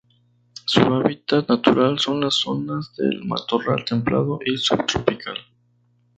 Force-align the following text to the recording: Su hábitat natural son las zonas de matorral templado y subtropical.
Su 0.65 0.81
hábitat 0.81 1.47
natural 1.47 1.99
son 1.99 2.21
las 2.21 2.33
zonas 2.33 2.91
de 2.97 3.19
matorral 3.23 3.85
templado 3.85 4.39
y 4.43 4.57
subtropical. 4.57 5.37